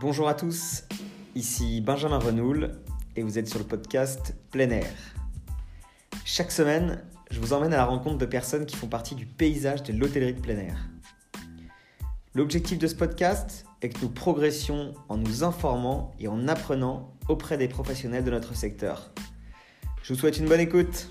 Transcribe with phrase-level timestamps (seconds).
[0.00, 0.82] Bonjour à tous,
[1.36, 2.72] ici Benjamin Renoul
[3.14, 4.90] et vous êtes sur le podcast Plein Air.
[6.24, 9.84] Chaque semaine, je vous emmène à la rencontre de personnes qui font partie du paysage
[9.84, 10.88] de l'hôtellerie de plein air.
[12.34, 17.56] L'objectif de ce podcast est que nous progressions en nous informant et en apprenant auprès
[17.56, 19.12] des professionnels de notre secteur.
[20.02, 21.08] Je vous souhaite une bonne écoute.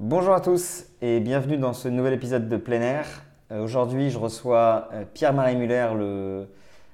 [0.00, 3.27] Bonjour à tous et bienvenue dans ce nouvel épisode de plein air.
[3.50, 6.46] Euh, Aujourd'hui, je reçois euh, Pierre-Marie Muller, le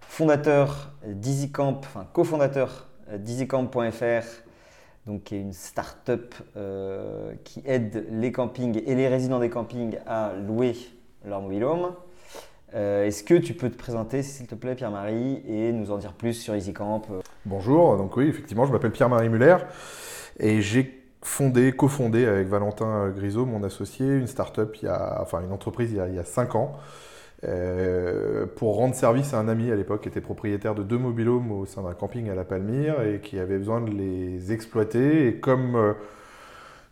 [0.03, 4.25] fondateur d'EasyCamp, enfin cofondateur d'EasyCamp.fr,
[5.25, 10.33] qui est une start-up euh, qui aide les campings et les résidents des campings à
[10.35, 10.77] louer
[11.25, 11.93] leur mobilhome.
[12.75, 16.13] Euh, Est-ce que tu peux te présenter, s'il te plaît, Pierre-Marie, et nous en dire
[16.13, 17.03] plus sur EasyCamp
[17.45, 19.57] Bonjour, donc oui, effectivement, je m'appelle Pierre-Marie Muller
[20.39, 25.91] et j'ai fondé, cofondé avec Valentin Grisot, mon associé, une start-up, a, enfin une entreprise
[25.91, 26.79] il y a, 5 ans,
[27.45, 31.51] euh, pour rendre service à un ami à l'époque qui était propriétaire de deux mobilhomes
[31.51, 35.27] au sein d'un camping à La Palmyre et qui avait besoin de les exploiter.
[35.27, 35.95] Et comme euh,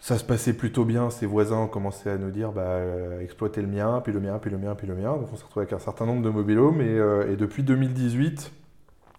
[0.01, 3.61] ça se passait plutôt bien, ses voisins ont commencé à nous dire bah, euh, exploitez
[3.61, 5.13] le mien, puis le mien, puis le mien, puis le mien.
[5.13, 8.51] Donc on s'est retrouvé avec un certain nombre de mobilhomes et, et depuis 2018,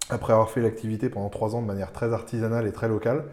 [0.09, 3.25] après avoir fait l'activité pendant trois ans de manière très artisanale et très locale,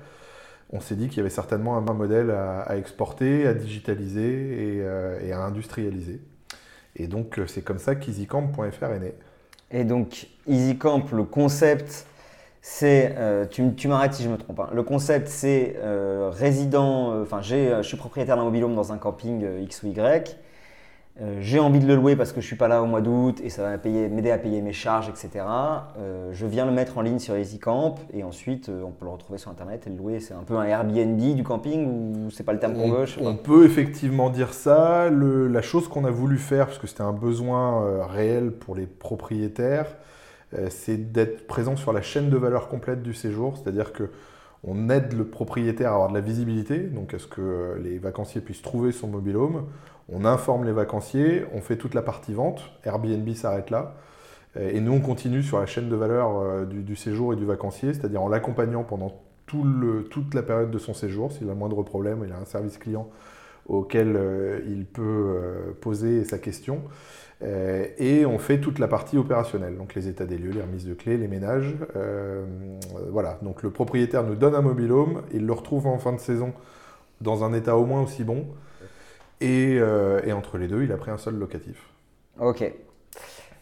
[0.72, 5.18] on s'est dit qu'il y avait certainement un modèle à, exporter, à digitaliser et, euh,
[5.24, 6.20] et à industrialiser.
[6.96, 9.14] Et donc euh, c'est comme ça qu'easycamp.fr est né.
[9.72, 12.06] Et donc, EasyCamp, le concept,
[12.60, 14.70] c'est, euh, tu, m'arrêtes si je me trompe, hein.
[14.72, 15.76] le concept c'est
[16.30, 20.36] résident, enfin je suis propriétaire d'un mobilhome dans un camping X ou Y,
[21.20, 23.40] Euh, j'ai envie de le louer parce que je suis pas là au mois d'août
[23.44, 25.44] et ça va payer- m'aider à payer mes charges, etc.
[25.98, 29.10] Euh, je viens le mettre en ligne sur EasyCamp et ensuite euh, on peut le
[29.10, 30.20] retrouver sur internet et le louer.
[30.20, 33.06] C'est un peu un Airbnb du camping ou c'est pas le terme qu'on On, veut
[33.20, 35.10] on peut effectivement dire ça.
[35.10, 38.86] Le- la chose qu'on a voulu faire, parce que c'était un besoin réel pour les
[38.86, 39.86] propriétaires,
[40.68, 43.56] c'est d'être présent sur la chaîne de valeur complète du séjour.
[43.58, 44.10] C'est-à-dire que
[44.66, 48.40] on aide le propriétaire à avoir de la visibilité, donc à ce que les vacanciers
[48.40, 49.64] puissent trouver son mobilhome.
[50.12, 52.62] On informe les vacanciers, on fait toute la partie vente.
[52.84, 53.94] Airbnb s'arrête là.
[54.58, 57.94] Et nous, on continue sur la chaîne de valeur euh, du, séjour et du vacancier,
[57.94, 59.12] c'est-à-dire en l'accompagnant pendant
[59.46, 61.32] toute la période de son séjour.
[61.32, 63.08] S'il a le moindre problème, il a un service client
[63.66, 66.82] auquel euh, il peut euh, poser sa question.
[67.42, 70.92] Et on fait toute la partie opérationnelle, donc les états des lieux, les remises de
[70.92, 71.74] clés, les ménages.
[73.08, 76.52] Voilà, donc le propriétaire nous donne un mobilhome, il le retrouve en fin de saison
[77.22, 78.44] dans un état au moins aussi bon.
[79.40, 81.88] Et, euh, et entre les deux, il a pris un sol locatif.
[82.38, 82.72] Ok.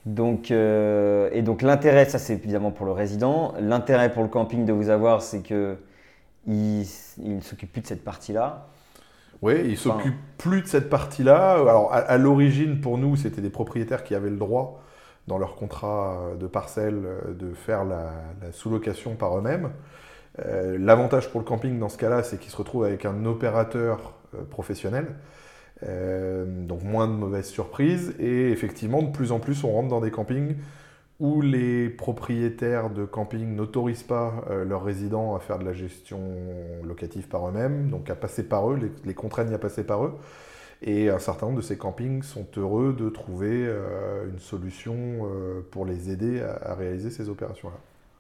[0.07, 3.55] Donc, euh, et donc l'intérêt, ça c'est évidemment pour le résident.
[3.61, 5.77] L'intérêt pour le camping de vous avoir, c'est que
[6.47, 6.83] il,
[7.19, 8.69] il ne s'occupe plus de cette partie-là.
[9.43, 11.53] Oui, il s'occupe plus de cette partie-là.
[11.53, 14.83] Alors, à, à l'origine, pour nous, c'était des propriétaires qui avaient le droit,
[15.29, 17.03] dans leur contrat euh, de parcelle,
[17.39, 18.13] de faire la,
[18.43, 19.71] la sous-location par eux-mêmes.
[20.45, 24.15] Euh, L'avantage pour le camping dans ce cas-là, c'est qu'il se retrouve avec un opérateur
[24.51, 25.07] professionnel.
[25.85, 28.15] Euh, donc moins de mauvaises surprises.
[28.19, 30.57] Et effectivement, de plus en plus, on rentre dans des campings
[31.21, 36.21] où les propriétaires de camping n'autorisent pas euh, leurs résidents à faire de la gestion
[36.85, 40.15] locative par eux-mêmes, donc à passer par eux, les, les contraignent à passer par eux.
[40.83, 45.29] Et un certain nombre de ces campings sont heureux de trouver euh, une solution
[45.73, 47.79] pour les aider à, à réaliser ces opérations-là.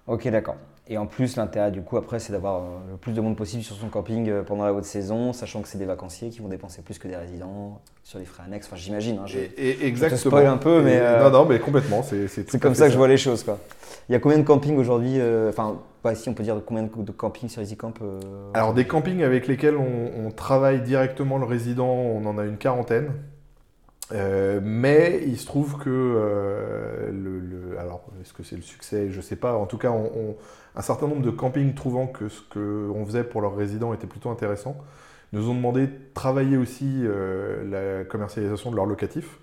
[0.08, 0.56] Ok, d'accord.
[0.90, 3.62] Et en plus, l'intérêt du coup après, c'est d'avoir euh, le plus de monde possible
[3.62, 6.48] sur son camping euh, pendant la haute saison, sachant que c'est des vacanciers qui vont
[6.48, 8.66] dépenser plus que des résidents sur les frais annexes.
[8.68, 9.18] Enfin, j'imagine.
[9.18, 10.18] hein, je- Et, et exactement.
[10.18, 12.02] spoil un peu, mais, euh, Non, non, mais complètement.
[12.02, 13.58] C'est comme ça que je vois les choses, quoi.
[14.08, 16.84] Il y a combien de campings aujourd'hui euh, Enfin, pas ici, on peut dire combien
[16.84, 18.18] de, de campings sur EasyCamp euh,
[18.54, 22.56] Alors des campings avec lesquels on, on travaille directement le résident, on en a une
[22.56, 23.10] quarantaine.
[24.12, 29.10] Euh, mais il se trouve que euh, le, le- alors est-ce que c'est le succès,
[29.10, 29.54] je sais pas.
[29.56, 30.36] En tout cas, on- on-
[30.76, 34.30] un certain nombre de campings trouvant que ce qu'on faisait pour leurs résidents était plutôt
[34.30, 34.76] intéressant,
[35.32, 37.64] nous ont demandé de travailler aussi euh,
[38.00, 39.38] la commercialisation de leurs locatifs.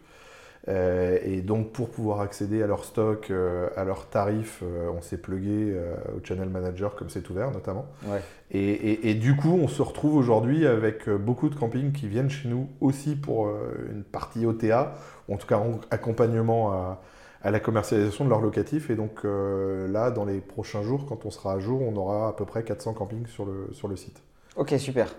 [0.67, 5.01] Euh, et donc pour pouvoir accéder à leur stock, euh, à leurs tarifs, euh, on
[5.01, 5.75] s'est plugué
[6.15, 7.85] au channel manager comme c'est ouvert notamment.
[8.07, 8.21] Ouais.
[8.51, 12.29] Et, et- et du coup, on se retrouve aujourd'hui avec beaucoup de campings qui viennent
[12.31, 13.47] chez nous aussi pour
[13.91, 14.95] une partie OTA,
[15.29, 17.01] ou en tout cas en accompagnement à,
[17.43, 18.89] à la commercialisation de leurs locatifs.
[18.89, 22.33] Et donc là, dans les prochains jours, quand on sera à jour, on aura à
[22.33, 24.21] peu près 400 campings sur le, sur le site.
[24.55, 25.13] Ok, super.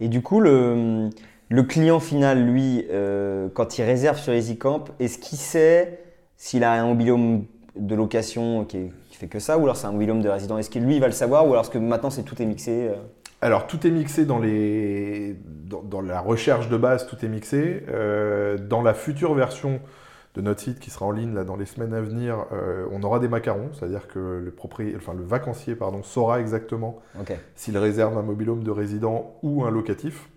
[0.00, 1.10] Et du coup, le,
[1.52, 6.00] le client final, lui, euh, quand il réserve sur EasyCamp, est-ce qu'il sait
[6.38, 7.44] s'il a un mobilhome
[7.76, 10.56] de location qui, est- qui fait que ça, ou alors c'est un mobilhome de résident?
[10.56, 12.46] Est-ce que lui, il va le savoir, ou alors est-ce que maintenant, c'est tout est
[12.46, 12.94] mixé euh?
[13.42, 15.36] Alors, tout est mixé dans, les...
[15.44, 17.84] dans, dans la recherche de base, tout est mixé.
[17.90, 19.80] Euh, dans la future version
[20.34, 22.46] de notre site qui sera en ligne là, dans les semaines à venir,
[22.90, 24.54] on aura des macarons, c'est-à-dire que le,
[24.96, 27.00] enfin, le vacancier pardon, saura exactement
[27.54, 30.30] s'il réserve un mobilhome de résident ou un locatif.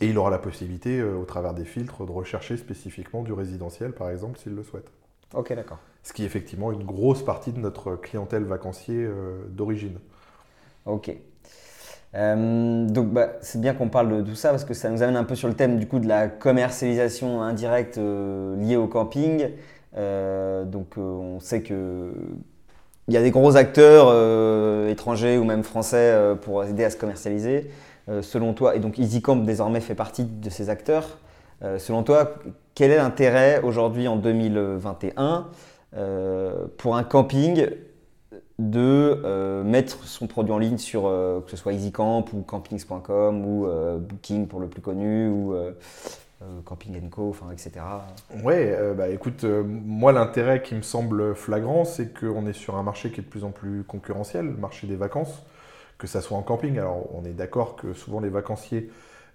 [0.00, 4.10] Et il aura la possibilité, au travers des filtres, de rechercher spécifiquement du résidentiel, par
[4.10, 4.90] exemple, s'il le souhaite.
[5.34, 5.78] Ok, d'accord.
[6.02, 9.08] Ce qui est effectivement une grosse partie de notre clientèle vacancier
[9.50, 9.98] d'origine.
[10.86, 11.16] Ok.
[12.14, 15.16] Euh, donc bah, c'est bien qu'on parle de tout ça parce que ça nous amène
[15.16, 19.48] un peu sur le thème du coup de la commercialisation indirecte euh, liée au camping.
[19.96, 22.12] Euh, donc on sait que
[23.08, 24.08] il y a des gros acteurs
[24.88, 27.68] étrangers ou même français pour aider à se commercialiser.
[28.20, 31.18] Selon toi, et donc EasyCamp désormais fait partie de ces acteurs.
[31.78, 32.34] selon toi,
[32.74, 35.46] quel est l'intérêt aujourd'hui en 2021
[36.78, 37.68] pour un camping
[38.58, 43.44] de euh, mettre son produit en ligne sur euh, que ce soit EasyCamp ou campings.com
[43.44, 45.54] ou euh, Booking pour le plus connu ou
[46.64, 47.72] Camping Co, enfin, etc.
[48.42, 53.12] Ouais, bah écoute, moi l'intérêt qui me semble flagrant, c'est qu'on est sur un marché
[53.12, 55.44] qui est de plus en plus concurrentiel, le marché des vacances,
[56.02, 56.76] que ça soit en camping.
[56.78, 58.90] Alors on est d'accord que souvent les vacanciers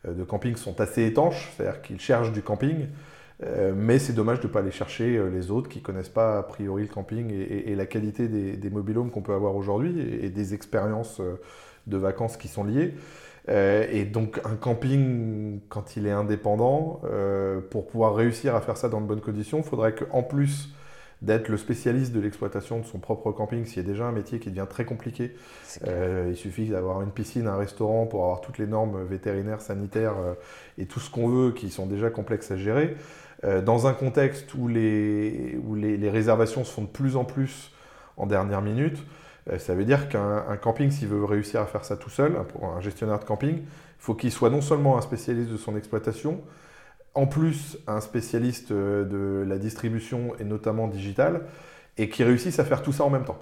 [0.07, 2.87] de camping sont assez étanches, c'est-à-dire qu'ils cherchent du camping.
[3.43, 6.09] Euh, mais c'est dommage de ne pas aller chercher euh, les autres qui ne connaissent
[6.09, 9.99] pas a priori le camping et, la qualité des, des mobilhomes qu'on peut avoir aujourd'hui
[9.99, 11.39] et, des expériences euh,
[11.85, 12.95] de vacances qui sont liées.
[13.47, 16.99] et donc un camping, quand il est indépendant,
[17.69, 20.73] pour pouvoir réussir à faire ça dans de bonnes conditions, il faudrait qu'en plus
[21.21, 24.39] d'être le spécialiste de l'exploitation de son propre camping, s'il y a déjà un métier
[24.39, 25.35] qui devient très compliqué,
[25.85, 30.15] il suffit d'avoir une piscine, un restaurant pour avoir toutes les normes vétérinaires, sanitaires
[30.77, 32.95] et tout ce qu'on veut qui sont déjà complexes à gérer.
[33.43, 37.71] Euh, dans un contexte où, les, où les, réservations se font de plus en plus
[38.17, 38.97] en dernière minute,
[39.51, 42.81] euh, ça veut dire qu'un camping, s'il veut réussir à faire ça tout seul, un
[42.81, 43.65] gestionnaire de camping, il
[43.99, 46.41] faut qu'il soit non seulement un spécialiste de son exploitation,
[47.17, 51.41] en plus un spécialiste euh, de la distribution et notamment digitale,
[51.97, 53.39] et qui réussisse à faire tout ça en même temps.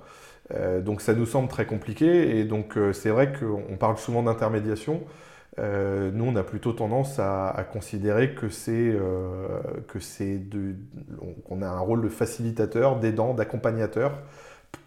[0.82, 5.02] donc ça nous semble très compliqué, et donc c'est vrai qu'on parle souvent d'intermédiation.
[5.58, 10.42] Euh, nous, on a plutôt tendance à, considérer que c'est euh, que c'est
[11.48, 14.20] qu'on a un rôle de facilitateur, d'aidant, d'accompagnateur,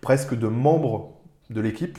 [0.00, 1.14] presque de membre
[1.50, 1.98] de l'équipe,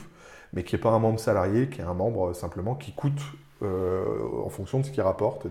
[0.52, 3.20] mais qui n'est pas un membre salarié, qui est un membre simplement qui coûte
[3.62, 4.04] euh,
[4.44, 5.46] en fonction de ce qu'il rapporte,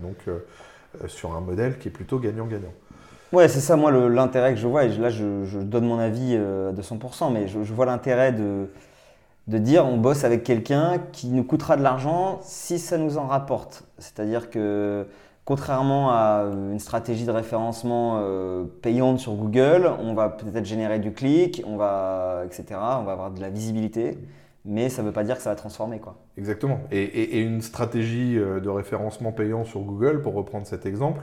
[1.06, 2.72] sur un modèle qui est plutôt gagnant-gagnant.
[3.32, 6.82] Ouais, c'est ça, moi, l'intérêt que je vois, et là, je, donne mon avis de
[6.82, 8.68] 100%, mais je vois l'intérêt de
[9.50, 13.26] de dire on bosse avec quelqu'un qui nous coûtera de l'argent si ça nous en
[13.26, 13.84] rapporte.
[13.98, 15.06] C'est-à-dire que
[15.44, 21.12] contrairement à une stratégie de référencement euh, payante sur Google, on va peut-être générer du
[21.12, 22.64] clic, on va, etc.
[22.70, 24.18] On va avoir de la visibilité,
[24.64, 25.98] mais ça ne veut pas dire que ça va transformer.
[25.98, 26.16] Quoi.
[26.36, 26.80] Exactement.
[26.90, 31.22] et une stratégie euh, de référencement payant sur Google, pour reprendre cet exemple,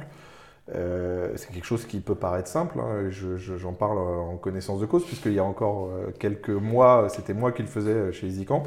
[0.75, 5.05] euh, c'est quelque chose qui peut paraître simple, hein, j'en parle en connaissance de cause,
[5.05, 8.63] puisqu'il y a encore euh, quelques mois, c'était moi qui le faisais chez EasyCamp.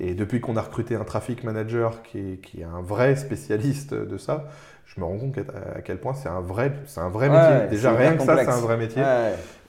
[0.00, 4.48] Et depuis qu'on a recruté un traffic manager qui est, un vrai spécialiste de ça,
[4.86, 7.68] je me rends compte à, quel point c'est un vrai, c'est un vrai métier.
[7.68, 9.02] Déjà, rien que ça, c'est un vrai métier.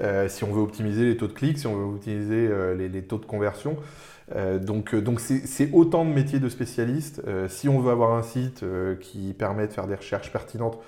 [0.02, 3.18] Euh, si on veut optimiser les taux de clics, si on veut optimiser les, taux
[3.18, 3.76] de conversion.
[4.62, 7.22] Donc, donc c'est autant de métiers de spécialistes.
[7.48, 8.64] si on veut avoir un site
[9.00, 10.80] qui permet de faire des recherches pertinentes,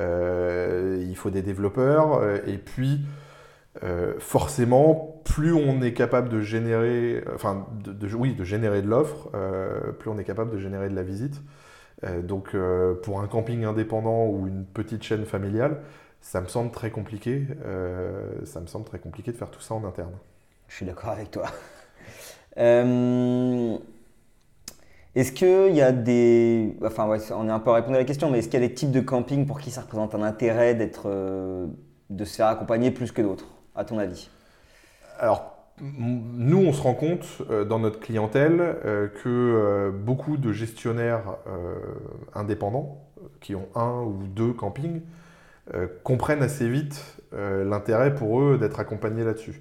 [0.00, 3.00] euh, il faut des développeurs, euh, et puis
[3.82, 9.30] euh, forcément, plus on est capable de générer, enfin, de, oui, de générer de l'offre,
[9.98, 11.42] plus on est capable de générer de la visite.
[12.22, 12.56] donc,
[13.02, 15.80] pour un camping indépendant ou une petite chaîne familiale,
[16.20, 17.46] ça me semble très compliqué.
[18.44, 20.14] ça me semble très compliqué de faire tout ça en interne.
[20.68, 21.46] Je suis d'accord avec toi.
[25.18, 26.76] Est-ce qu'il y a des.
[26.84, 28.68] Enfin, on est un peu à répondre à la question, mais est-ce qu'il y a
[28.68, 31.66] des types de camping pour qui ça représente un intérêt d'être, euh,
[32.08, 34.30] de se faire accompagner plus que d'autres, à ton avis?
[35.18, 41.36] Alors, nous, on se rend compte euh, dans notre clientèle euh, que beaucoup de gestionnaires
[42.34, 43.04] indépendants,
[43.40, 45.00] qui ont un ou deux campings,
[46.04, 49.60] comprennent assez vite l'intérêt pour eux d'être accompagnés là-dessus.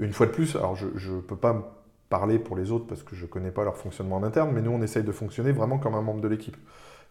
[0.00, 1.76] Une fois de plus, alors je ne peux pas
[2.08, 4.62] parler pour les autres parce que je ne connais pas leur fonctionnement en interne, mais
[4.62, 6.56] nous, on essaye de fonctionner vraiment comme un membre de l'équipe.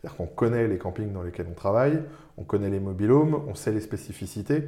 [0.01, 2.01] C'est-à-dire qu'on connaît les campings dans lesquels on travaille,
[2.37, 4.65] on connaît les mobilhomes, on sait les spécificités,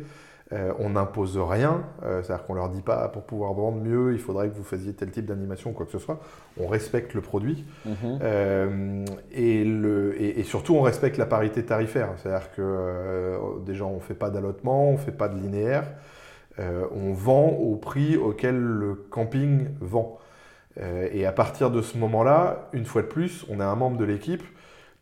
[0.53, 4.13] euh, on n'impose rien, euh, c'est-à-dire qu'on ne leur dit pas pour pouvoir vendre mieux,
[4.13, 6.19] il faudrait que vous fassiez tel type d'animation ou quoi que ce soit.
[6.59, 8.19] On respecte le produit mhm.
[8.21, 14.01] euh, et, le, et, surtout on respecte la parité tarifaire, c'est-à-dire que déjà on ne
[14.01, 15.83] fait pas d'allotement, on ne fait pas de linéaire.
[16.59, 20.19] Euh, on vend au prix auquel le camping vend.
[20.79, 23.97] Euh, et à partir de ce moment-là, une fois de plus, on est un membre
[23.97, 24.43] de l'équipe,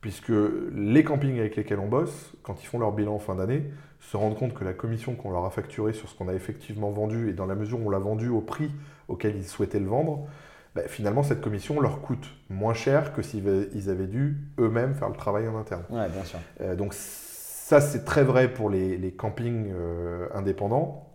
[0.02, 0.34] puisque
[0.74, 3.64] les campings avec lesquels on bosse, quand ils font leur bilan en fin d'année,
[4.00, 6.92] se rendent compte que la commission qu'on leur a facturée sur ce qu'on a effectivement
[6.92, 8.72] vendu, et dans la mesure où on l'a vendu au prix
[9.08, 10.28] auquel ils souhaitaient le vendre,
[10.76, 13.48] bah, finalement cette commission leur coûte moins cher que s'ils
[13.90, 15.84] avaient dû eux-mêmes faire le travail en interne.
[15.90, 16.40] Ouais, bien sûr.
[16.62, 21.15] Euh, donc ça c'est très vrai pour les, campings euh, indépendants.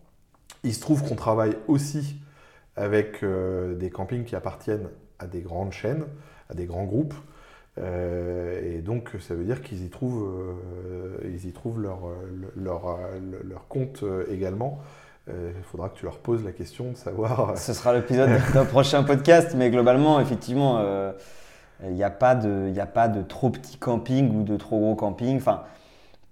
[0.63, 2.17] Il se trouve qu'on travaille aussi
[2.77, 4.89] avec euh, des campings qui appartiennent
[5.19, 6.05] à des grandes chaînes,
[6.49, 7.15] à des grands groupes.
[7.79, 12.01] Euh, et donc, ça veut dire qu'ils y trouvent, euh, ils y trouvent leur,
[12.57, 12.99] leur,
[13.45, 14.81] leur, compte également.
[15.29, 17.57] Il faudra que tu leur poses la question de savoir.
[17.57, 20.83] Ce sera l'épisode d'un prochain podcast, mais globalement, effectivement,
[21.85, 24.97] il n'y a, pas de, a pas de trop petits campings ou de trop gros
[24.97, 25.37] campings.
[25.37, 25.63] Enfin,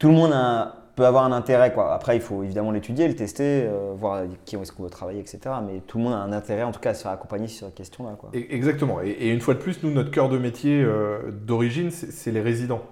[0.00, 1.72] tout le monde a, peut avoir un intérêt.
[1.72, 1.94] Quoi.
[1.94, 5.38] Après, il faut évidemment l'étudier, le tester, euh, voir qui est-ce qu'on veut travailler, etc.
[5.64, 7.68] Mais tout le monde a un intérêt, en tout cas, à se faire accompagner sur
[7.68, 8.16] cette question-là.
[8.18, 8.30] Quoi.
[8.34, 9.00] Exactement.
[9.00, 12.82] Et, une fois de plus, nous, notre cœur de métier euh, d'origine, c'est les résidents.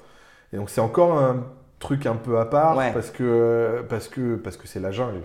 [0.52, 1.46] Et donc, c'est encore un
[1.80, 5.22] truc un peu à part parce que parce que parce que c'est la jungle.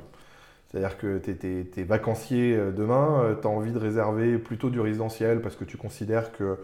[0.68, 5.42] C'est-à-dire que tu es, vacancier euh, demain, tu as envie de réserver plutôt du résidentiel
[5.42, 6.58] parce que tu considères que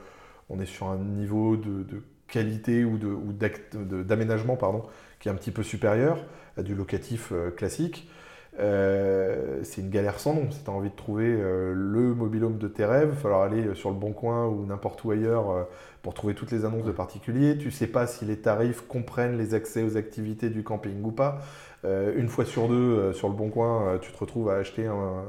[0.50, 4.84] on est sur un niveau de, de qualité ou d'aménagement pardon
[5.20, 6.24] qui est un petit peu supérieur
[6.58, 8.10] à du locatif euh, classique.
[8.60, 10.50] Euh, c'est une galère sans nom.
[10.50, 13.42] Si tu as envie de trouver euh, le mobilhome de tes rêves, il va falloir
[13.44, 15.68] aller sur le Bon Coin ou n'importe où ailleurs
[16.02, 17.58] pour trouver toutes les annonces de particuliers.
[17.58, 21.42] Tu sais pas si les tarifs comprennent les accès aux activités du camping ou pas.
[21.84, 25.26] une fois sur deux, sur le Bon Coin, tu te retrouves à acheter un,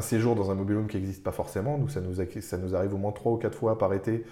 [0.00, 1.78] séjour dans un mobilhome qui n'existe pas forcément.
[1.78, 4.24] Nous, ça nous, ça nous arrive au moins trois ou quatre fois par été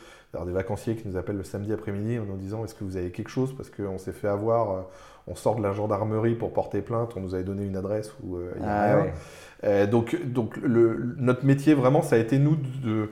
[0.44, 3.10] des vacanciers qui nous appellent le samedi après-midi en nous disant est-ce que vous avez
[3.10, 3.54] quelque chose?
[3.56, 4.80] Parce qu'on s'est fait avoir, euh,
[5.28, 8.36] on sort de la gendarmerie pour porter plainte, on nous avait donné une adresse où
[8.36, 9.12] euh, il n'y a ah rien.
[9.62, 13.10] Euh, donc donc le, notre métier vraiment ça a été nous de,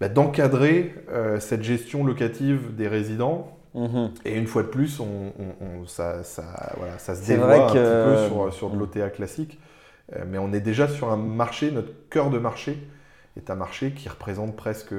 [0.00, 0.94] bah, d'encadrer
[1.40, 3.54] cette gestion locative des résidents.
[3.74, 4.12] Mhm.
[4.24, 8.26] Et une fois de plus, on, ça, ça, voilà, ça se dévoie un petit peu
[8.26, 8.78] sur, sur de mm.
[8.78, 9.60] l'OTA classique.
[10.26, 12.78] Mais on est déjà sur un marché, notre cœur de marché,
[13.36, 14.94] est un marché qui représente presque,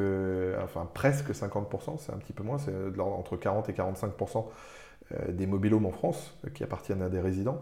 [0.63, 4.45] enfin, presque 50%, c'est un petit peu moins, c'est entre 40 et 45%
[5.11, 7.61] euh, des mobilhomes en France euh, qui appartiennent à des résidents.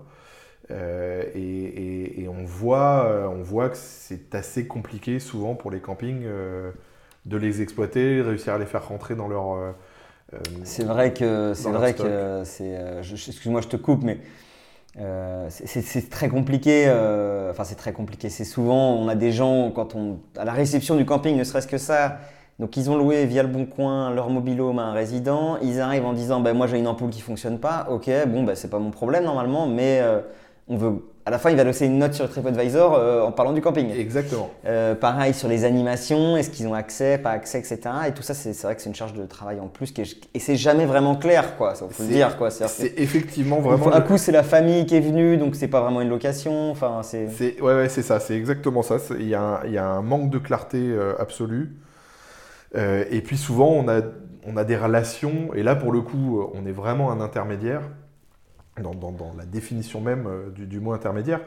[0.69, 6.27] Euh, et, on, voit, on voit que c'est assez compliqué souvent pour les campings
[7.25, 9.75] de les exploiter, réussir à les faire rentrer dans leur...
[10.65, 12.77] c'est vrai que c'est vrai que c'est.
[12.99, 14.19] Excuse-moi, je te coupe, mais
[14.99, 16.85] euh, c'est très compliqué.
[16.87, 18.29] Euh, enfin, c'est très compliqué.
[18.29, 21.67] C'est souvent, on a des gens, quand on, à la réception du camping, ne serait-ce
[21.67, 22.19] que ça.
[22.59, 25.57] Donc, ils ont loué via le bon coin leur mobilhome à un résident.
[25.61, 27.87] Ils arrivent en disant ben, Moi, j'ai une ampoule qui fonctionne pas.
[27.91, 30.21] Ok, bon, ben, c'est pas mon problème normalement, mais euh,
[30.67, 33.51] on veut à la fin, il va laisser une note sur TripAdvisor euh, en parlant
[33.51, 33.91] du camping.
[33.91, 34.49] Exactement.
[34.65, 37.81] Euh, pareil sur les animations, est-ce qu'ils ont accès, pas accès, etc.
[38.07, 39.91] Et tout ça, c'est vrai que c'est une charge de travail en plus.
[39.91, 40.03] Qui
[40.33, 41.75] et c'est jamais vraiment clair, quoi.
[41.75, 42.49] Ça, faut le dire, quoi.
[42.49, 43.93] C'est effectivement vraiment.
[43.93, 46.71] Un coup, c'est la famille qui est venue, donc c'est pas vraiment une location.
[46.71, 47.27] Enfin, c'est.
[47.59, 48.21] Ouais, ouais, c'est ça.
[48.21, 48.95] C'est exactement ça.
[49.19, 51.75] Il y, a un, il y, a un manque de clarté euh, absolue.
[52.73, 53.99] et puis souvent, on a,
[54.45, 55.53] on a des relations.
[55.55, 57.81] Et là, pour le coup, on est vraiment un intermédiaire
[58.81, 61.41] dans, la définition même euh, du, mot intermédiaire.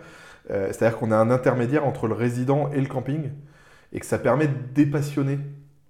[0.51, 3.31] Euh, c'est-à-dire qu'on a un intermédiaire entre le résident et le camping
[3.93, 5.39] et que ça permet de dépassionner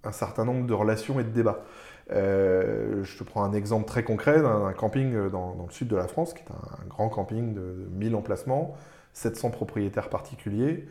[0.04, 1.64] un certain nombre de relations et de débats.
[2.12, 6.08] Euh, je te prends un exemple très concret d'un camping dans, le sud de la
[6.08, 8.74] France, qui est un, grand camping de, 1000 emplacements,
[9.12, 10.88] 700 propriétaires particuliers.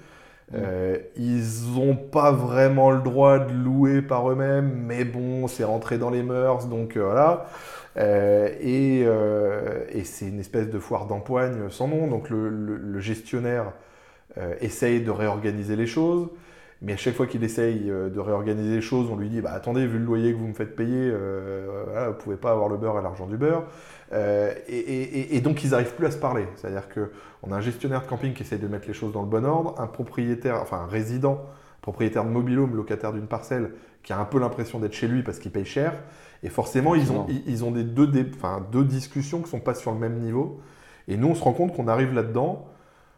[0.52, 0.58] Mmh.
[1.16, 6.10] ils n'ont pas vraiment le droit de louer par eux-mêmes, mais bon, c'est rentré dans
[6.10, 7.46] les mœurs, donc voilà.
[7.98, 12.08] Euh, euh, et, c'est une espèce de foire d'empoigne sans nom.
[12.08, 13.74] Donc le, gestionnaire
[14.38, 16.30] euh, essaye de réorganiser les choses.
[16.82, 19.86] Mais à chaque fois qu'il essaye de réorganiser les choses, on lui dit bah, Attendez,
[19.86, 23.00] vu le loyer que vous me faites payer, vous ne pouvez pas avoir le beurre
[23.00, 23.64] et l'argent du beurre.
[24.14, 26.46] et, donc, ils n'arrivent plus à se parler.
[26.56, 29.28] C'est-à-dire qu'on a un gestionnaire de camping qui essaye de mettre les choses dans le
[29.28, 31.44] bon ordre, un propriétaire, enfin un résident,
[31.82, 33.72] propriétaire de mobilhome, locataire d'une parcelle,
[34.04, 35.94] qui a un peu l'impression d'être chez lui parce qu'il paye cher.
[36.44, 39.92] Et forcément, ils ont, ils ont des deux, deux discussions qui ne sont pas sur
[39.92, 40.62] le même niveau.
[41.08, 42.68] Et nous, on se rend compte qu'on arrive là-dedans,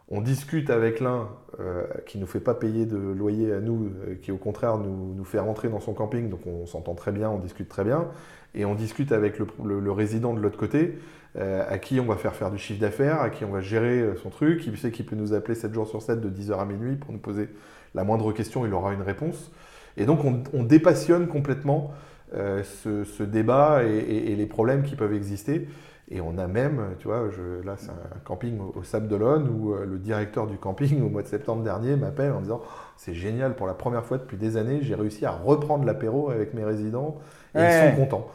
[0.10, 1.30] on discute avec l'un
[1.62, 4.78] euh, qui ne nous fait pas payer de loyer à nous, euh, qui au contraire
[4.78, 7.84] nous, nous, fait rentrer dans son camping, donc on s'entend très bien, on discute très
[7.84, 8.08] bien,
[8.56, 10.98] et on discute avec le, résident de l'autre côté,
[11.38, 14.16] euh, à qui on va faire faire du chiffre d'affaires, à qui on va gérer
[14.22, 16.66] son truc, qui sait qu'il peut nous appeler 7 jours sur 7 de 10h à
[16.66, 17.50] minuit pour nous poser
[17.94, 19.52] la moindre question, il aura une réponse.
[19.98, 21.92] Et donc on, on dépassionne complètement
[22.34, 25.68] ce, débat et, les problèmes qui peuvent exister.
[26.14, 29.74] Et on a même, tu vois, je, là c'est un camping au, Sable d'Olonne où
[29.74, 32.60] euh, le directeur du camping au mois de septembre dernier m'appelle en disant
[32.98, 36.54] c'est génial pour la première fois depuis des années, j'ai réussi à reprendre l'apéro avec
[36.54, 37.16] mes résidents
[37.56, 38.28] et ils sont contents.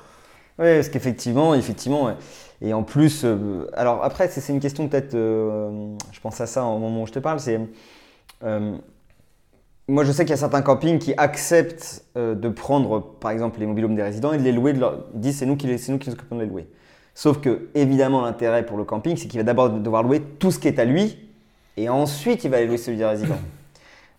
[0.58, 2.16] Oui, parce qu'effectivement, effectivement,
[2.62, 6.64] et en plus, euh, alors après, c'est une question peut-être, euh, je pense à ça
[6.64, 7.60] au moment où je te parle, c'est,
[9.86, 13.66] moi je sais qu'il y a certains campings qui acceptent de prendre, par exemple, les
[13.66, 15.92] mobilhomes des résidents et de les louer, de leur, ils disent c'est nous qui c'est
[15.92, 16.66] nous qui nous occupons de les louer.
[17.16, 20.58] Sauf que, évidemment, l'intérêt pour le camping, c'est qu'il va d'abord devoir louer tout ce
[20.58, 21.18] qui est à lui,
[21.78, 23.40] et ensuite il va aller louer celui des résidents.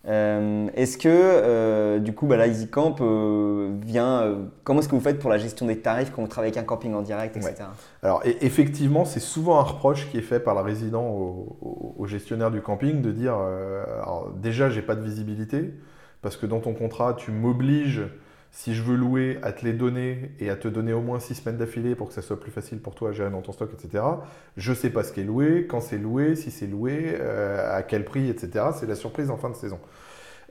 [0.06, 4.38] Euh, est-ce que, euh, du coup, bah, là, EasyCamp euh, vient.
[4.64, 6.66] comment est-ce que vous faites pour la gestion des tarifs quand vous travaillez avec un
[6.66, 7.64] camping en direct, etc.
[8.02, 12.62] Alors, effectivement, c'est souvent un reproche qui est fait par le résident au, gestionnaire du
[12.62, 15.74] camping de dire alors, déjà, j'ai pas de visibilité,
[16.22, 18.04] parce que dans ton contrat, tu m'obliges
[18.58, 21.36] si je veux louer, à te les donner et à te donner au moins six
[21.36, 23.70] semaines d'affilée pour que ça soit plus facile pour toi à gérer dans ton stock,
[23.72, 24.02] etc.
[24.56, 27.72] Je ne sais pas ce qui est loué, quand c'est loué, si c'est loué, euh,
[27.72, 28.70] à quel prix, etc.
[28.74, 29.78] C'est la surprise en fin de saison.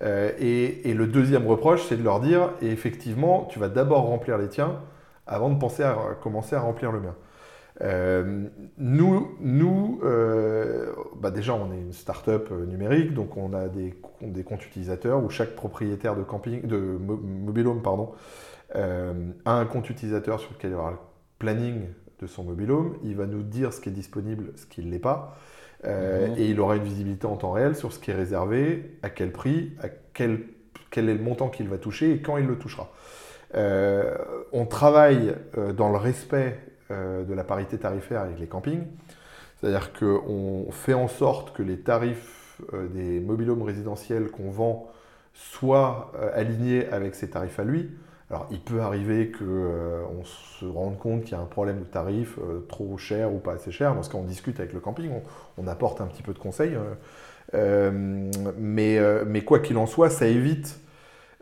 [0.04, 4.48] Euh, et, le deuxième reproche, c'est de leur dire, effectivement, tu vas d'abord remplir les
[4.48, 4.80] tiens
[5.26, 7.16] avant de penser à commencer à remplir le mien.
[7.82, 13.68] Euh, nous, nous euh, bah déjà, on est une start-up euh, numérique, donc on a
[13.68, 18.14] des, des, comptes utilisateurs où chaque propriétaire de camping, de mobilhome, pardon,
[18.74, 20.98] a un compte utilisateur sur lequel il y aura le
[21.40, 21.86] planning
[22.20, 22.98] de son mobilhome.
[23.04, 25.38] Il va nous dire ce qui est disponible, ce qui ne l'est pas.
[25.84, 26.36] Mhm.
[26.38, 29.32] Et il aura une visibilité en temps réel sur ce qui est réservé, à quel
[29.32, 30.42] prix, à quel,
[30.90, 32.92] quel est le montant qu'il va toucher et quand il le touchera.
[33.54, 35.36] on travaille
[35.76, 38.84] dans le respect de la parité tarifaire avec les campings.
[39.60, 44.88] C'est-à-dire qu'on fait en sorte que les tarifs euh, des mobilhomes résidentiels qu'on vend
[45.34, 47.90] soient euh, alignés avec ses tarifs à lui.
[48.30, 52.38] Alors, il peut arriver qu'on se rende compte qu'il y a un problème de tarif
[52.68, 53.96] trop cher ou pas assez cher.
[53.96, 55.10] Dans ce cas, on discute avec le camping,
[55.58, 56.78] on, apporte un petit peu de conseils.
[57.54, 60.78] mais, mais, quoi qu'il en soit, ça évite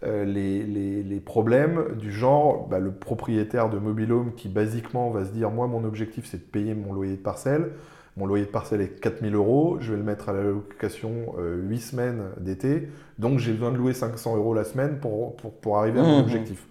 [0.06, 5.50] euh, les, problèmes du genre bah, le propriétaire de mobilhome qui basiquement va se dire
[5.50, 7.72] moi mon objectif c'est de payer mon loyer de parcelle,
[8.16, 11.40] mon loyer de parcelle est 4000 euros, je vais le mettre à la location 8
[11.40, 16.00] euh, semaines d'été, donc j'ai besoin de louer 500 euros la semaine pour, pour, arriver
[16.00, 16.24] à mon mmh.
[16.24, 16.68] objectif.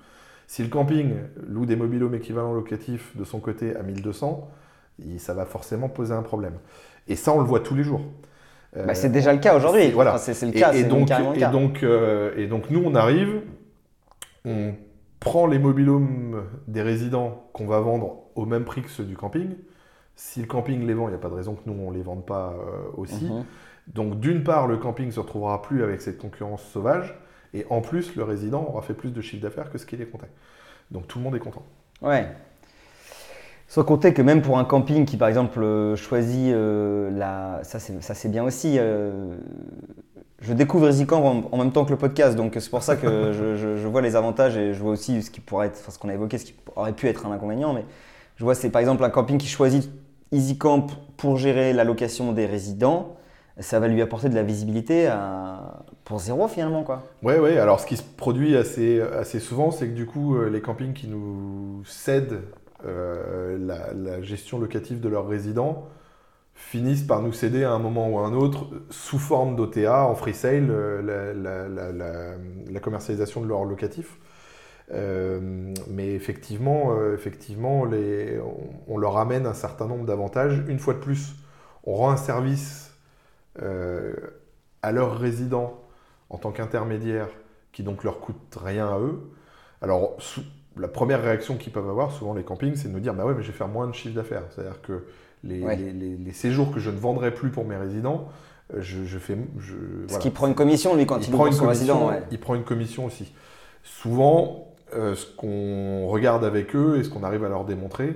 [0.47, 1.15] Si le camping
[1.49, 4.49] loue des mobilhomes équivalents locatifs de son côté à 1200,
[5.19, 6.55] ça va forcément poser un problème.
[7.09, 8.03] Et ça, on le voit tous les jours.
[8.75, 9.91] Bah, c'est déjà le cas aujourd'hui.
[9.91, 10.19] Voilà.
[10.19, 10.73] c'est le cas.
[10.73, 13.43] Et, donc, et, donc, euh, et donc, nous, on arrive,
[14.45, 14.75] on
[15.21, 19.55] prend les mobilhomes des résidents qu'on va vendre au même prix que ceux du camping.
[20.17, 21.97] Si le camping les vend, il n'y a pas de raison que nous, on ne
[21.97, 23.27] les vende pas euh, aussi.
[23.27, 23.45] Mhm.
[23.89, 27.19] Donc, d'une part, le camping ne se retrouvera plus avec cette concurrence sauvage.
[27.53, 30.07] Et en plus, le résident aura fait plus de chiffre d'affaires que ce qu'il est
[30.07, 30.27] compté.
[30.91, 31.65] Donc, tout le monde est content.
[32.03, 32.29] Ouais.
[33.75, 37.59] Soit compter que même pour un camping qui, par exemple, euh, choisit euh, la.
[37.65, 38.77] Ça, c'est bien aussi.
[38.79, 39.35] Euh,
[40.41, 43.89] je découvre EasyCamp en, même temps que le podcast, donc c'est pour ça que je,
[43.89, 46.15] vois les avantages et je vois aussi ce qui pourrait être, enfin, ce qu'on a
[46.15, 47.73] évoqué, ce qui aurait pu être un inconvénient.
[47.73, 47.85] Mais
[48.37, 49.91] je vois, c'est par exemple un camping qui choisit
[50.31, 53.17] EasyCamp pour gérer la location des résidents.
[53.59, 55.13] Ça va lui apporter de la visibilité
[56.05, 56.85] pour zéro finalement.
[56.85, 57.03] Quoi.
[57.25, 57.59] Ouais, ouais.
[57.59, 61.09] Alors ce qui se produit assez, assez souvent, c'est que du coup, les campings qui
[61.09, 62.39] nous cèdent
[62.87, 65.89] euh, la, gestion locative de leurs résidents
[66.55, 70.15] finissent par nous céder à un moment ou à un autre, sous forme d'OTA, en
[70.15, 72.37] free sale, euh,
[72.71, 74.19] la, commercialisation de leurs locatifs.
[74.93, 77.87] Euh, mais effectivement, effectivement
[78.87, 80.63] on, leur amène un certain nombre d'avantages.
[80.69, 81.35] Une fois de plus,
[81.85, 82.93] on rend un service
[83.57, 85.81] à leurs résidents
[86.29, 87.29] en tant qu'intermédiaire
[87.73, 89.21] qui donc leur coûte rien à eux.
[89.81, 90.17] Alors,
[90.77, 93.35] la première réaction qu'ils peuvent avoir, souvent les campings, c'est de nous dire bah ouais,
[93.35, 94.43] mais je vais faire moins de chiffre d'affaires.
[94.51, 95.05] C'est-à-dire que
[95.45, 98.29] les, séjours que je ne vendrai plus pour mes résidents,
[98.73, 99.37] euh, je, fais.
[99.59, 99.75] Je,
[100.09, 102.65] Parce qu'il prend une commission, lui, quand il, il prend une commission, Il prend une
[102.65, 103.33] commission aussi.
[103.83, 108.15] Souvent, euh, ce qu'on regarde avec eux et ce qu'on arrive à leur démontrer,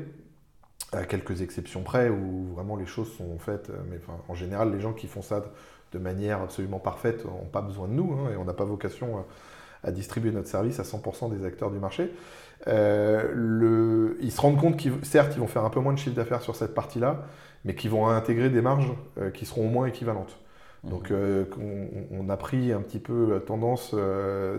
[0.92, 4.80] à quelques exceptions près où vraiment les choses sont faites, euh, mais en général, les
[4.80, 5.44] gens qui font ça
[5.92, 9.18] de manière absolument parfaite n'ont pas besoin de nous hein, et on n'a pas vocation
[9.18, 9.24] à
[9.86, 12.10] distribuer notre service à 100% des acteurs du marché.
[12.66, 16.16] Euh, ils se rendent compte qu'ils, certes, ils vont faire un peu moins de chiffre
[16.16, 17.24] d'affaires sur cette partie-là,
[17.64, 20.38] mais qu'ils vont intégrer des marges euh, qui seront au moins équivalentes.
[20.84, 20.90] Mmh.
[20.90, 21.44] Donc, euh,
[22.10, 23.94] on, a pris un petit peu la tendance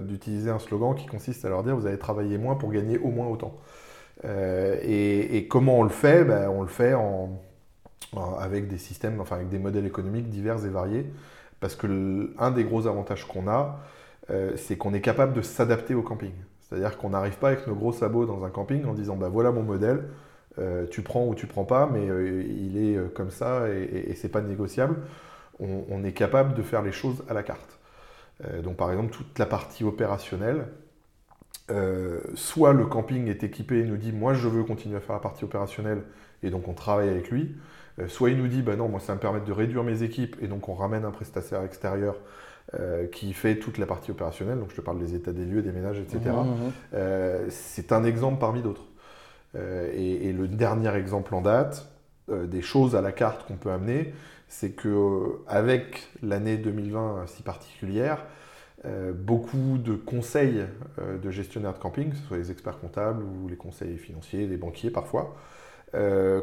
[0.02, 3.10] d'utiliser un slogan qui consiste à leur dire vous allez travailler moins pour gagner au
[3.10, 3.56] moins autant.
[4.24, 6.26] Et, comment on le fait?
[6.26, 7.40] Ben, On le fait en,
[8.40, 11.06] avec des systèmes, enfin avec des modèles économiques divers et variés,
[11.60, 13.80] parce que un des gros avantages qu'on a,
[14.56, 16.32] c'est qu'on est capable de s'adapter au camping.
[16.62, 19.52] C'est-à-dire qu'on n'arrive pas avec nos gros sabots dans un camping en disant bah voilà
[19.52, 20.04] mon modèle,
[20.60, 24.14] euh, tu prends ou tu prends pas, mais euh, il est euh, comme ça et,
[24.16, 24.98] c'est pas négociable.
[25.60, 27.80] On, est capable de faire les choses à la carte.
[28.64, 30.68] donc par exemple toute la partie opérationnelle,
[31.72, 35.14] euh, soit le camping est équipé et nous dit moi je veux continuer à faire
[35.14, 36.02] la partie opérationnelle
[36.42, 37.56] et donc on travaille avec lui,
[38.00, 40.36] euh, soit il nous dit bah non moi ça me permettre de réduire mes équipes
[40.42, 42.16] et donc on ramène un prestataire extérieur
[42.78, 45.62] euh, qui fait toute la partie opérationnelle, donc je te parle des états des lieux,
[45.62, 46.20] des ménages, etc.
[46.26, 47.50] Mmh, mmh.
[47.50, 48.86] c'est un exemple parmi d'autres.
[49.56, 51.90] Et, et, le dernier exemple en date,
[52.28, 54.14] des choses à la carte qu'on peut amener,
[54.48, 58.24] c'est que avec l'année 2020 si particulière,
[58.86, 60.66] euh, beaucoup de conseils
[61.00, 64.48] euh, de gestionnaires de camping, que ce soit les experts comptables ou les conseils financiers,
[64.48, 65.36] les banquiers parfois,
[65.96, 66.42] euh,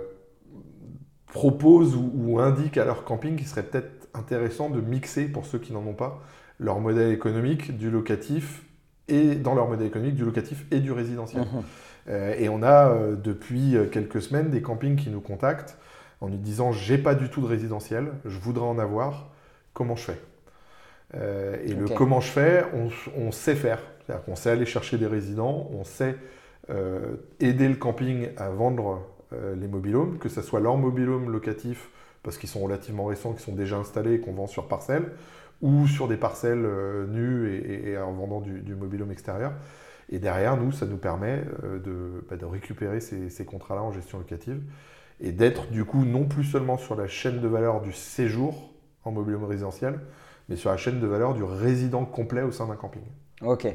[1.29, 5.73] proposent ou, indiquent à leur camping qu'il serait peut-être intéressant de mixer, pour ceux qui
[5.73, 6.23] n'en ont pas,
[6.59, 8.63] leur modèle économique du locatif
[9.09, 11.43] et dans leur modèle économique du locatif et du résidentiel.
[11.43, 12.11] Mmh.
[12.39, 15.77] et on a depuis quelques semaines des campings qui nous contactent
[16.21, 19.29] en nous disant j'ai pas du tout de résidentiel, je voudrais en avoir,
[19.73, 20.19] comment je fais?
[21.15, 22.65] Euh, et le comment je fais,
[23.17, 23.81] on, sait faire.
[24.05, 26.17] C'est-à-dire qu'on sait aller chercher des résidents, on sait
[26.71, 31.91] euh, aider le camping à vendre euh, les mobilhomes, que ce soit leur mobilhome locatif,
[32.27, 35.13] parce qu'ils sont relativement récents, qui sont déjà installés et qu'on vend sur parcelle,
[35.63, 36.67] ou sur des parcelles
[37.09, 37.55] nues
[37.87, 38.77] et, en vendant du, du
[39.11, 39.53] extérieur.
[40.11, 44.61] Et derrière, nous, ça nous permet de, bah, de, récupérer ces, contrats-là en gestion locative
[45.21, 48.71] et d'être du coup non plus seulement sur la chaîne de valeur du séjour
[49.05, 50.01] en mobilhome résidentiel,
[50.49, 53.03] mais sur la chaîne de valeur du résident complet au sein d'un camping.
[53.41, 53.67] Ok,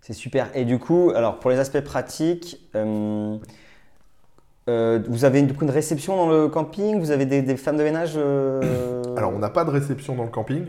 [0.00, 0.50] c'est super.
[0.56, 3.38] Et du coup, alors pour les aspects pratiques, euh,
[4.68, 7.00] euh, vous avez une réception dans le camping?
[7.00, 9.02] Vous avez des, femmes de ménage euh?
[9.16, 10.66] Alors on n'a pas de réception dans le camping.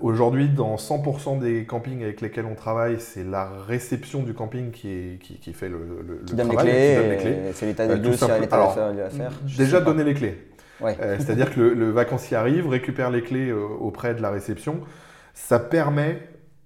[0.00, 4.90] Aujourd'hui, dans 100% des campings avec lesquels on travaille, c'est la réception du camping qui,
[4.90, 8.74] est, qui, fait le, le, qui donne Les clés, C'est l'état des lieux, c'est l'état.
[9.56, 10.36] Déjà donner les clés.
[10.82, 14.80] Euh, c'est-à-dire que le, vacancier arrive, récupère les clés euh, auprès de la réception.
[15.34, 16.20] Ça permet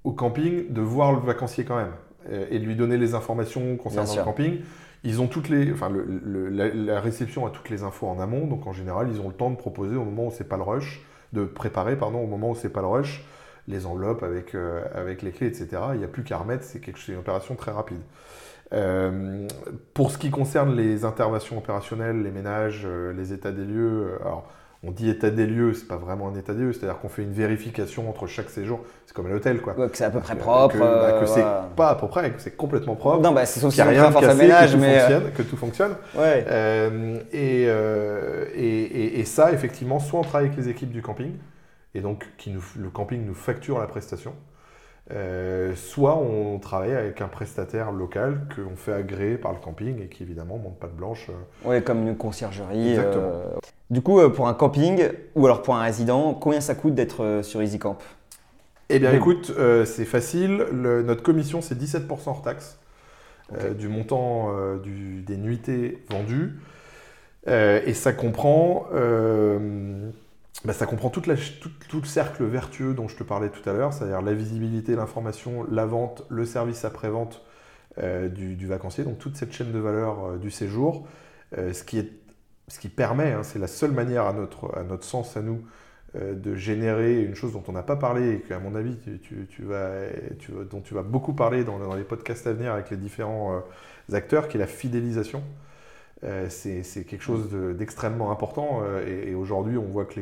[0.05, 1.93] au camping de voir le vacancier quand même
[2.31, 4.61] euh, et de lui donner les informations concernant le camping.
[5.05, 5.91] Ils ont toutes les, enfin,
[6.25, 9.51] la, réception a toutes les infos en amont, donc en général, ils ont le temps
[9.51, 12.55] de proposer au moment où c'est pas le rush, de préparer, pardon, au moment où
[12.55, 13.25] c'est pas le rush,
[13.67, 14.55] les enveloppes avec,
[14.95, 15.69] avec les clés, etc.
[15.95, 18.01] Il n'y a plus qu'à remettre, c'est une opération très rapide.
[18.73, 19.47] Euh,
[19.93, 24.23] pour ce qui concerne les interventions opérationnelles, les ménages, euh, les états des lieux, euh,
[24.23, 24.51] alors
[24.85, 27.23] on dit état des lieux, c'est pas vraiment un état des lieux, c'est-à-dire qu'on fait
[27.23, 28.81] une vérification entre chaque séjour.
[29.07, 29.75] C'est comme à l'hôtel, quoi.
[29.75, 30.75] que c'est à peu près propre.
[30.75, 31.45] Que, bah, c'est
[31.77, 33.23] pas à peu près, que c'est complètement propre.
[33.23, 35.33] Non, bah, c'est sauf qu'il n'y a rien de cassé, ménage, que, mais tout fonctionne,
[35.33, 35.95] que tout fonctionne.
[36.17, 36.45] Ouais.
[37.33, 37.63] et,
[38.57, 41.33] et, et, ça, effectivement, soit on travaille avec les équipes du camping,
[41.95, 44.35] et donc qui nous, le camping nous facture la prestation.
[45.15, 50.07] Euh, soit on travaille avec un prestataire local qu'on fait agréer par le camping et
[50.07, 51.29] qui évidemment monte pas de blanche.
[51.29, 51.69] Euh.
[51.69, 52.91] Oui, comme une conciergerie.
[52.91, 53.25] Exactement.
[53.25, 53.59] Euh.
[53.91, 55.03] Du coup, pour un camping
[55.35, 57.99] ou alors pour un résident, combien ça coûte d'être sur EasyCamp?
[58.89, 59.53] Eh bien, écoute,
[59.85, 60.67] c'est facile.
[60.73, 62.79] notre commission, c'est 17% hors taxe
[63.79, 64.49] du montant
[64.83, 66.59] des nuitées vendues.
[67.47, 68.87] et ça comprend
[70.65, 74.23] bah, ça comprend tout, le cercle vertueux dont je te parlais tout à l'heure, c'est-à-dire
[74.23, 77.43] la visibilité, l'information, la vente, le service après-vente
[77.99, 81.07] euh, du, vacancier, donc toute cette chaîne de valeur euh, du séjour,
[81.59, 85.63] euh, ce, qui permet, hein, c'est la seule manière à notre, sens, à nous,
[86.15, 89.91] de générer une chose dont on n'a pas parlé et qu'à mon avis, tu, vas,
[90.71, 93.63] dont tu vas beaucoup parler dans, les podcasts à venir avec les différents
[94.13, 95.43] acteurs, qui est la fidélisation.
[96.25, 98.83] Euh, c'est quelque chose d'extrêmement important.
[98.83, 100.21] Euh, et, aujourd'hui, on voit que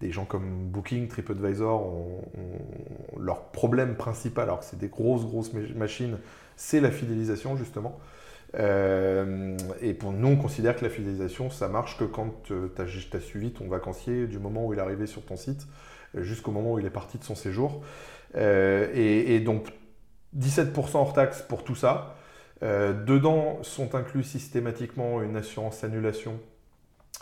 [0.00, 2.22] des gens comme Booking, TripAdvisor, ont,
[3.18, 6.18] leur problème principal, alors que c'est des grosses, grosses machines,
[6.56, 7.98] c'est la fidélisation, justement.
[8.56, 13.20] Euh, et pour nous, on considère que la fidélisation, ça marche que quand tu as,
[13.20, 15.66] suivi ton vacancier du moment où il est arrivé sur ton site
[16.16, 17.82] jusqu'au moment où il est parti de son séjour.
[18.36, 19.72] et, et, donc,
[20.38, 22.14] 17% hors taxe pour tout ça.
[22.64, 26.40] Euh, dedans sont inclus systématiquement une assurance annulation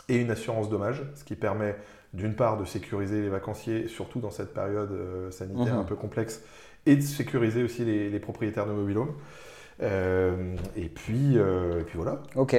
[0.07, 1.75] et une assurance dommage, ce qui permet
[2.13, 5.81] d'une part de sécuriser les vacanciers, surtout dans cette période euh, sanitaire mhm.
[5.81, 6.43] un peu complexe,
[6.85, 9.13] et de sécuriser aussi les, propriétaires de mobilhomes.
[9.81, 12.21] Euh, et, puis, et puis voilà.
[12.35, 12.55] Ok.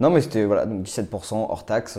[0.00, 1.98] Non, mais c'était voilà, 17% hors taxe.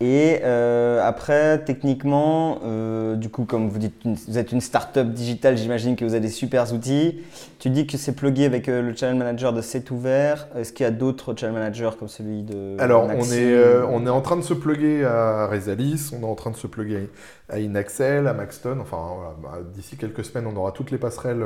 [0.00, 5.56] Et euh, après, techniquement, euh, du coup, comme vous dites, vous êtes une start-up digitale,
[5.56, 7.22] j'imagine que vous avez des super outils.
[7.60, 10.48] Tu dis que c'est plugué avec euh, le channel manager de C'est ouvert.
[10.56, 13.56] Est-ce qu'il y a d'autres channel managers comme celui de Alors, on est,
[13.88, 16.66] on est en train de se pluguer à Resalis, on est en train de se
[16.66, 17.08] pluguer
[17.48, 18.78] à Inaxel, à Maxton.
[18.80, 21.44] Enfin, bah, d'ici quelques semaines, on aura toutes les passerelles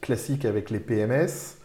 [0.00, 1.58] classiques avec les PMS.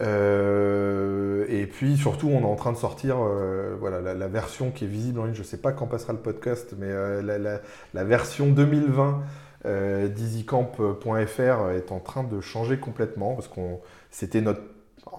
[0.00, 4.84] Euh, et puis surtout, on est en train de sortir euh, voilà, la, version qui
[4.84, 5.34] est visible en ligne.
[5.34, 7.60] Je ne sais pas quand passera le podcast, mais euh,
[7.94, 9.22] la, version 2020
[9.66, 14.62] Euh, Dizzycamp.fr est en train de changer complètement parce qu'on c'était notre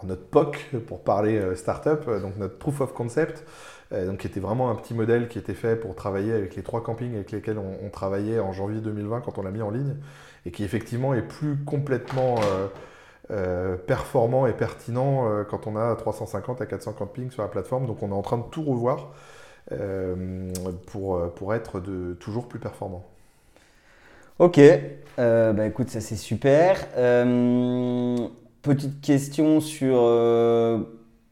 [0.03, 3.45] notre POC pour parler startup, donc notre proof of concept,
[3.91, 6.81] donc qui était vraiment un petit modèle qui était fait pour travailler avec les trois
[6.81, 9.95] campings avec lesquels on, travaillait en janvier 2020 quand on l'a mis en ligne
[10.47, 12.35] et qui effectivement est plus complètement
[13.87, 17.87] performant et pertinent quand on a 350 à 400 campings sur la plateforme.
[17.87, 19.13] Donc on est en train de tout revoir
[20.87, 23.05] pour, pour être de, toujours plus performant.
[24.41, 24.59] Ok,
[25.19, 26.87] euh, bah écoute, ça c'est super.
[26.97, 28.17] Euh,
[28.63, 29.97] petite question sur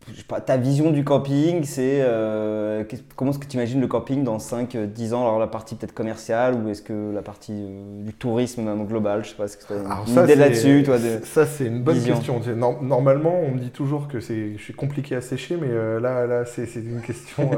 [0.10, 2.84] euh, ta vision du camping, c'est euh,
[3.16, 5.22] comment est-ce que tu imagines le camping dans 5-10 ans?
[5.22, 9.24] Alors la partie peut-être commerciale ou est-ce que la partie euh, du tourisme même global
[9.24, 12.02] Je sais pas, est-ce que tu as une idée là-dessus toi Ça c'est une bonne
[12.02, 12.42] question.
[12.82, 16.46] normalement on me dit toujours que je suis compliqué à sécher, mais euh, là, là
[16.46, 17.52] c'est une question...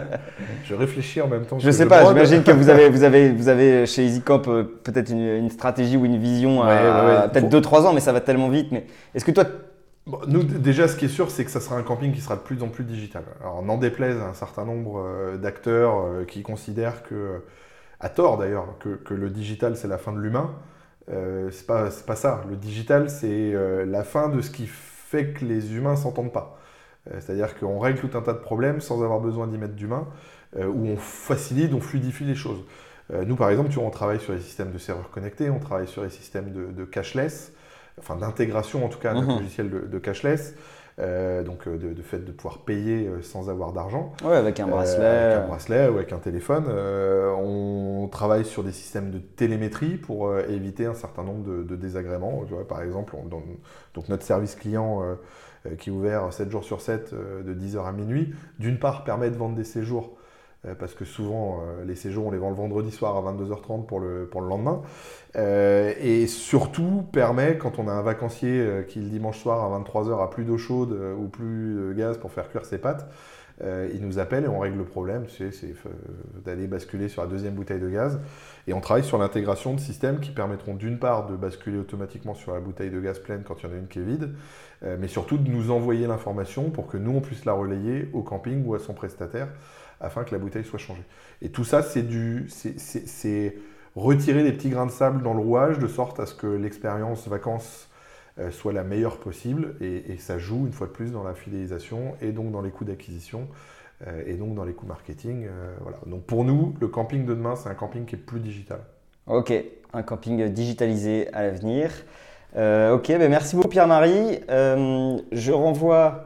[0.64, 1.58] je réfléchis en même temps.
[1.58, 4.42] Je sais pas, j'imagine que vous avez, vous, avez, vous avez chez EasyCamp
[4.82, 8.68] peut-être une, stratégie ou une vision à, peut-être 2-3 ans, mais ça va tellement vite.
[8.72, 9.44] Mais est-ce que toi
[10.28, 12.40] nous, déjà, ce qui est sûr, c'est que ça sera un camping qui sera de
[12.40, 13.24] plus en plus digital.
[13.40, 17.42] Alors, n'en déplaise à un certain nombre euh, d'acteurs euh, qui considèrent que,
[17.98, 20.54] à tort d'ailleurs, que, le digital c'est la fin de l'humain.
[21.10, 22.44] Euh, c'est pas, ça.
[22.48, 23.52] Le digital, c'est
[23.84, 26.58] la fin de ce qui fait que les humains s'entendent pas.
[27.20, 30.06] C'est-à-dire qu'on règle tout un tas de problèmes sans avoir besoin d'y mettre d'humain,
[30.56, 32.64] où on facilite, on fluidifie les choses.
[33.12, 35.86] nous, par exemple, tu vois, on travaille sur les systèmes de serveurs connectés, on travaille
[35.86, 37.52] sur les systèmes de, de cashless
[37.98, 39.38] enfin d'intégration en tout cas d'un mhm.
[39.38, 40.54] logiciel de, cashless.
[40.98, 44.14] Euh, donc euh, de, fait de pouvoir payer euh, sans avoir d'argent.
[44.24, 45.04] Oui, avec un bracelet.
[45.04, 46.64] avec un bracelet ou avec un téléphone.
[46.68, 52.44] on travaille sur des systèmes de télémétrie pour éviter un certain nombre de, désagréments.
[52.68, 55.02] par exemple, donc notre service client
[55.78, 59.36] qui est ouvert 7 jours sur 7 de 10h à minuit, d'une part permet de
[59.36, 60.16] vendre des séjours
[60.74, 64.00] parce que souvent euh, les séjours on les vend le vendredi soir à 22h30 pour
[64.00, 64.82] le, pour le lendemain.
[65.36, 70.22] Euh, et surtout permet, quand on a un vacancier qui le dimanche soir à 23h
[70.22, 73.08] a plus d'eau chaude ou plus de gaz pour faire cuire ses pâtes,
[73.62, 75.50] il nous appelle et on règle le problème, c'est
[76.44, 78.18] d'aller basculer sur la deuxième bouteille de gaz.
[78.66, 82.52] Et on travaille sur l'intégration de systèmes qui permettront d'une part de basculer automatiquement sur
[82.52, 84.34] la bouteille de gaz pleine quand il y en a une qui est vide,
[84.82, 88.64] mais surtout de nous envoyer l'information pour que nous on puisse la relayer au camping
[88.66, 89.48] ou à son prestataire
[90.00, 91.04] afin que la bouteille soit changée.
[91.42, 93.56] Et tout ça, c'est du, c'est
[93.96, 97.26] retirer des petits grains de sable dans le rouage de sorte à ce que l'expérience
[97.28, 97.88] vacances
[98.38, 102.14] euh, soit la meilleure possible et, ça joue une fois de plus dans la fidélisation
[102.20, 103.48] et donc dans les coûts d'acquisition
[104.06, 105.46] euh, et donc dans les coûts marketing.
[105.46, 105.96] Euh, voilà.
[106.04, 108.80] Donc pour nous, le camping de demain, c'est un camping qui est plus digital.
[109.26, 109.52] Ok,
[109.94, 111.90] un camping digitalisé à l'avenir.
[112.52, 114.40] ok, ben merci beaucoup Pierre-Marie.
[114.48, 116.25] je renvoie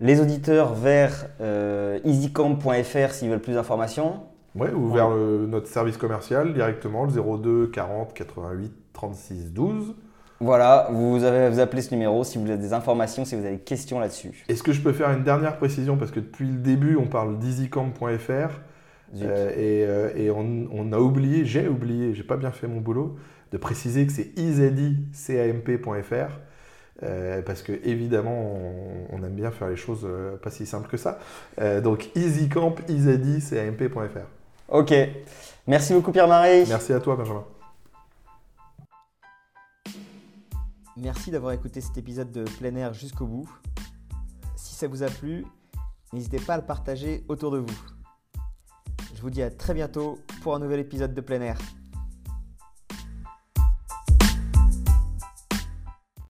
[0.00, 4.20] les auditeurs vers euh, easycamp.fr s'ils veulent plus d'informations.
[4.54, 9.94] Oui, ou vers notre service commercial directement, le 02 40 88 36 12.
[10.42, 13.56] Voilà, vous, avez, vous appelez ce numéro si vous avez des informations, si vous avez
[13.56, 14.44] des questions là-dessus.
[14.48, 15.98] Est-ce que je peux faire une dernière précision?
[15.98, 18.60] Parce que depuis le début, on parle d'easycamp.fr
[19.22, 22.80] euh, et, euh, et on, on, a oublié, j'ai oublié, j'ai pas bien fait mon
[22.80, 23.16] boulot,
[23.52, 26.12] de préciser que c'est easycamp.fr.
[27.02, 28.52] Euh, parce que évidemment,
[29.10, 31.18] on, aime bien faire les choses euh, pas si simples que ça.
[31.60, 34.26] Euh, donc EasyCamp, EasyD, c'est amp.fr.
[34.68, 34.92] Ok.
[35.66, 36.64] Merci beaucoup Pierre-Marie.
[36.68, 37.44] Merci à toi Benjamin.
[40.96, 43.48] Merci d'avoir écouté cet épisode de plein air jusqu'au bout.
[44.56, 45.46] Si ça vous a plu,
[46.12, 47.78] n'hésitez pas à le partager autour de vous.
[49.14, 51.58] Je vous dis à très bientôt pour un nouvel épisode de plein air.